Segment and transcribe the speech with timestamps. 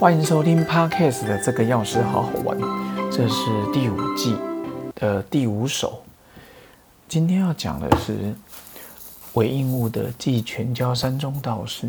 [0.00, 2.58] 欢迎收听 Podcast 的这个钥匙好好玩，
[3.12, 4.34] 这是第五季
[4.94, 6.02] 的第五首。
[7.06, 8.34] 今天要讲的是
[9.34, 11.86] 韦应物的《寄全椒山中道士》。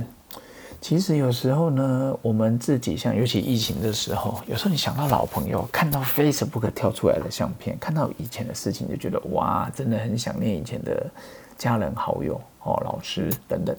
[0.81, 11.09] 其实有时候呢，我们自己像尤其疫情的时候，有时候你想到老朋友，看到 Facebook 跳出来的相片，看到以前的事情，就觉得哇，真的很想念以前的
[11.57, 13.75] 家人、好友、哦老师等等。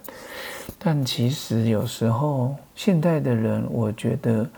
[0.78, 4.48] 但其实有时候，现代的人，我觉得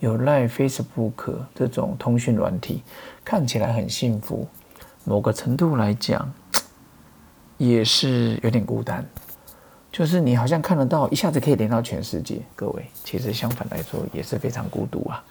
[0.00, 2.82] 有赖 Facebook 这种通讯软体，
[3.24, 4.46] 看起来很幸福，
[5.04, 6.32] 某个程度来讲，
[7.58, 9.04] 也是有点孤单。
[9.92, 12.40] 就是你好像看得到，一下子可以连到全世界。
[12.56, 15.22] 各位，其实相反来说也是非常孤独啊。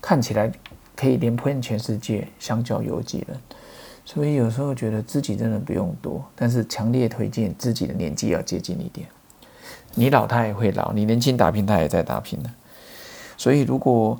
[0.00, 0.50] 看起来
[0.96, 3.38] 可以连遍全世界，相较有几人。
[4.04, 9.06] 所以有时候觉得自己真的不用多，但是强烈推荐自己的年纪要接近一点。
[9.94, 12.50] 你老他也会老，你年轻打拼他也在打拼呢。
[13.36, 14.18] 所以如果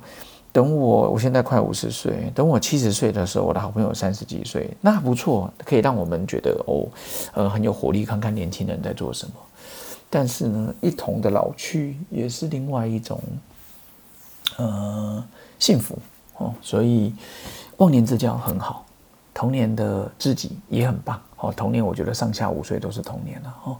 [0.51, 6.87] 等我，我现在快五十岁，等我七十岁的时候，我的好朋友三十几岁，那不错，可以让我们觉得哦，
[7.33, 9.33] 呃，很有活力，看看年轻人在做什么。
[10.09, 13.21] 但是呢，一同的老去也是另外一种，
[14.57, 15.23] 呃，
[15.57, 15.97] 幸福
[16.37, 16.53] 哦。
[16.61, 17.13] 所以
[17.77, 18.85] 忘年之交很好，
[19.33, 21.51] 童年的自己也很棒哦。
[21.51, 23.77] 童年我觉得上下五岁都是童年了哦。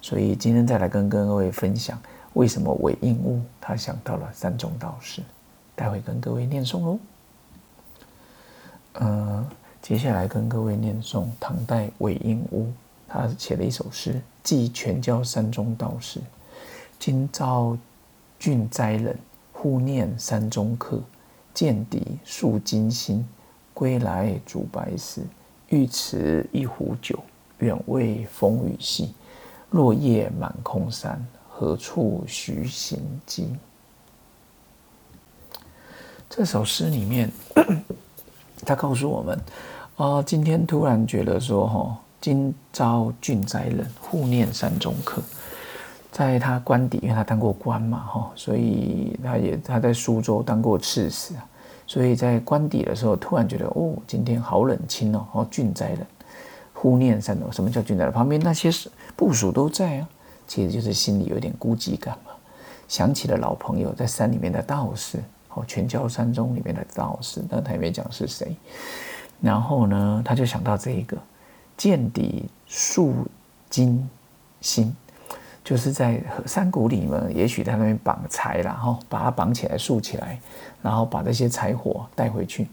[0.00, 2.00] 所以今天再来跟各位分享，
[2.34, 5.22] 为什么韦应物他想到了三种道士，
[5.74, 6.98] 待会跟各位念诵喽。
[8.94, 9.46] 呃，
[9.80, 12.72] 接下来跟各位念诵唐代韦应物。
[13.08, 16.20] 他写了一首诗，寄全教山中道士。
[16.98, 17.76] 今朝
[18.38, 19.18] 郡斋人，
[19.52, 21.00] 忽念山中客。
[21.54, 23.28] 见敌数金星，
[23.74, 25.22] 归来煮白食。
[25.68, 27.18] 欲持一壶酒，
[27.58, 29.14] 远未风雨夕。
[29.70, 33.48] 落叶满空山，何处寻行迹？
[36.28, 37.30] 这首诗里面，
[38.66, 39.40] 他告诉我们：
[39.96, 41.98] 啊，今天突然觉得说，哈。
[42.20, 45.20] 今朝郡斋人，互念山中客。
[46.12, 51.48] 在他官邸，因为他当过官嘛，哈，所以他也他在苏州当过刺史啊。
[51.92, 56.06] 所以在官邸的时候，突然觉得哦，今天好冷清哦，哦，郡斋人，
[56.72, 57.52] 护念山中。
[57.52, 58.10] 什么叫郡斋人？
[58.10, 58.70] 旁边那些
[59.14, 60.08] 部署都在啊，
[60.46, 62.30] 其实就是心里有点孤寂感嘛。
[62.88, 68.56] 想起了老朋友在山里面的道士，哦，全教山中里面的道士，那他也没讲是谁。
[69.42, 71.14] 然后呢，他就想到这一个。
[71.76, 73.12] 见底树
[73.68, 74.08] 金
[74.62, 74.96] 星，
[75.64, 80.38] 就是在山谷里面，也许在那边绑柴，然后把它绑起来竖起来，
[80.82, 82.66] 然后把那些柴火带回去，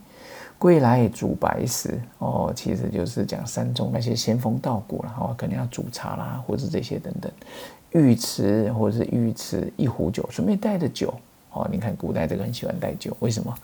[0.58, 2.02] 归来煮白食。
[2.18, 7.32] 哦，其实就是讲山中那些仙风道骨然后可能要煮茶啦，或者这些等等。
[7.92, 11.14] 御池或者是御池一壶酒，顺便带着酒。
[11.52, 13.56] 哦，你看古代这个很喜欢带酒，为什么？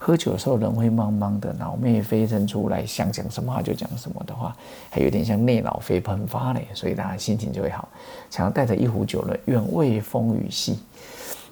[0.00, 4.56] 喝酒的时候人会茫茫的，脑内飞升出来，想讲什么话就讲什么的话，
[4.90, 7.88] 还有点像内脑飞喷发嘞，所以大家心情就会好。
[8.30, 10.78] 想要带着一壶酒呢，愿为风雨细，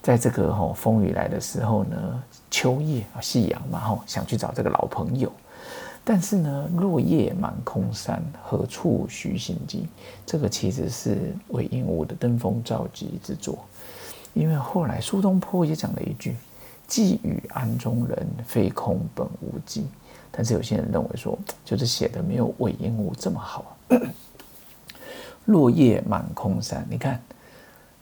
[0.00, 5.30] 在这个吼风雨来的时候呢，秋夜啊，夕阳嘛吼，想去找这个老朋友，
[6.04, 9.88] 但是呢，落叶满空山，何处寻行迹？
[10.24, 13.58] 这个其实是韦应物的登峰造极之作，
[14.34, 16.36] 因为后来苏东坡也讲了一句。
[16.86, 19.86] 寄与安中人，非空本无迹。
[20.30, 23.76] 但是有些人认为说，就是写的没有韦应物这么好。
[25.46, 27.20] 落叶满空山，你看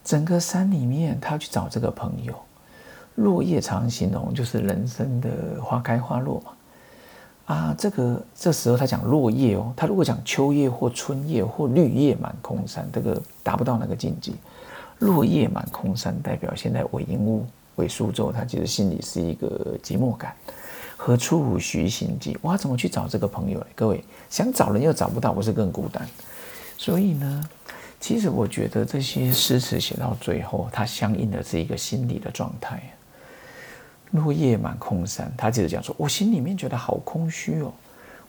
[0.02, 2.34] 整个山里面，他要去找这个朋友。
[3.16, 5.30] 落叶常形容就是人生的
[5.62, 6.52] 花开花落嘛。
[7.46, 14.32] 啊，这个这时候他讲落叶哦，他如果讲秋叶或春叶或绿叶满空山，这个达不到那个境界。
[15.00, 17.46] 落叶满空山代表现在韦应物。
[17.74, 20.34] 回苏州，他其实心里是一个寂寞感。
[20.96, 22.38] 何处寻行迹？
[22.42, 23.64] 哇，怎么去找这个朋友？
[23.74, 26.08] 各位想找人又找不到，不是更孤单？
[26.78, 27.48] 所以呢，
[28.00, 32.82] 其实我觉得这些诗词写到最后，它相应的是一个心理的状态。
[34.12, 37.72] 落叶满空山，他接着讲说：“我心里面觉得好空虚哦，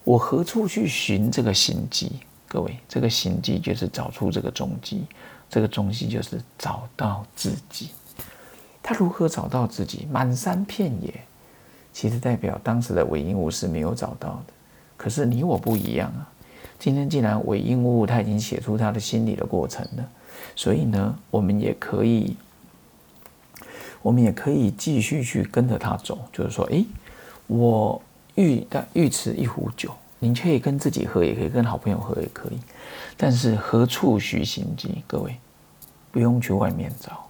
[0.04, 2.14] 我何处去寻这个行迹？”
[2.50, 5.06] 各位，这个行迹就是找出这个踪迹，
[5.48, 7.92] 这个踪迹就是找到自己。
[8.88, 10.08] 他如何找到自己？
[10.12, 11.12] 满山遍野，
[11.92, 14.54] 其实代表当时的韦应物是没有找到的。
[14.96, 16.30] 可是你我不一样啊！
[16.78, 20.08] 今天既然韦应物他已经写出他的心理的过程了，
[20.56, 22.38] 所以呢，我们也可以，
[24.04, 26.20] 我们也可以继续去跟着他走。
[26.32, 26.86] 就是说，诶，
[27.48, 28.00] 我
[28.36, 32.60] 欲但欲持一壶酒，你可以跟自己喝，也可以跟好朋友喝，也可以。
[33.18, 35.04] 但是何处寻行迹？
[35.08, 35.36] 各位
[36.12, 37.26] 不用去外面找。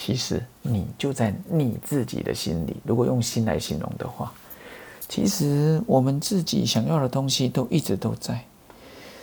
[0.00, 2.76] 其实你就在你自己的心里。
[2.84, 4.32] 如果用心来形容的话，
[5.08, 8.40] 其实我们自己想要的东西都一直都在。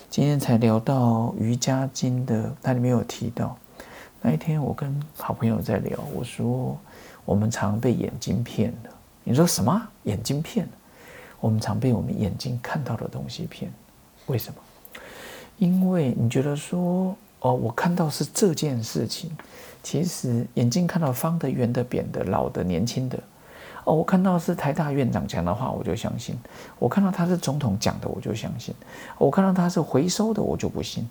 [0.10, 3.58] 今天才聊到瑜伽经的，它里面有提到，
[4.22, 6.78] 那一天我跟好朋友在聊，我说
[7.24, 8.90] 我们常被眼睛骗了。
[9.24, 9.82] 你说什么？
[10.04, 10.68] 眼睛骗？
[11.40, 13.72] 我们常被我们眼睛看到的东西骗。
[14.26, 14.60] 为什么？
[15.58, 17.16] 因为你觉得说，
[17.46, 19.30] 哦，我看到是这件事情，
[19.84, 23.20] 其实眼睛看到方的、圆的、扁的、老的、年轻的。
[23.84, 26.36] 哦，我看到是台大院长讲的话，我就相信；
[26.80, 28.74] 我看到他是总统讲的，我就相信；
[29.20, 31.04] 我看到他是回收的，我就不信；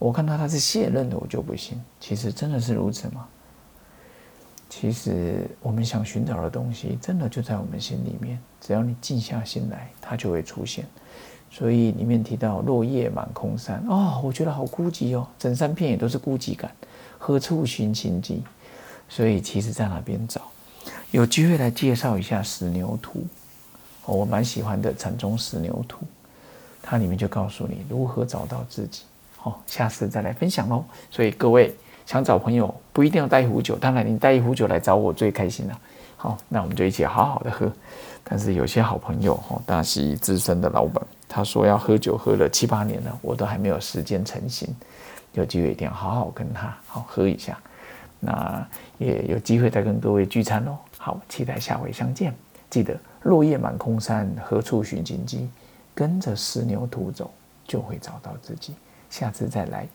[0.00, 1.80] 我看到他是卸任的，我就不信。
[2.00, 3.28] 其实真的是如此吗？
[4.68, 8.36] 其实我们想寻找的东西，真的就在我们心里面。
[8.60, 10.84] 只要你静下心来，它就会出现。
[11.50, 16.70] 所以里面提到落叶满空山，哦，我觉得好孤寂哦，整山片也都是孤寂感。
[17.18, 18.42] 何处寻情迹？
[19.08, 20.42] 所以其实在哪边找？
[21.10, 23.24] 有机会来介绍一下石牛图，
[24.04, 26.00] 我蛮喜欢的禅宗石牛图，
[26.82, 29.02] 它里面就告诉你如何找到自己。
[29.36, 30.84] 好，下次再来分享喽。
[31.10, 31.74] 所以各位
[32.06, 35.80] 想找朋友，不一定要带一壶酒，当然你带一壶酒来找我最开心了。
[36.16, 37.72] 好，那我们就一起好好的喝。
[38.22, 44.74] 但是有些好朋友，哦，大喜资深的老板，他说要喝酒喝了七八年了，我都还没有时间成型。
[45.34, 47.56] 有机会一定要好好跟他好喝一下。
[48.18, 48.66] 那
[48.96, 50.76] 也有机会再跟各位聚餐喽。
[50.96, 52.34] 好，期待下回相见。
[52.70, 55.48] 记得落叶满空山，何处寻荆棘？
[55.94, 57.30] 跟着石牛图走，
[57.66, 58.74] 就会找到自己。
[59.10, 59.86] 下次再来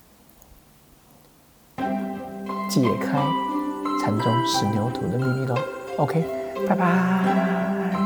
[2.69, 3.11] 解开
[4.01, 5.57] 禅宗石牛图的秘密喽。
[5.97, 6.25] OK，
[6.67, 8.02] 拜拜。